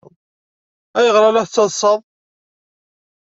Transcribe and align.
Ayɣer 0.97 1.23
ay 1.23 1.33
la 1.33 1.45
tettaḍsaḍ? 1.47 1.99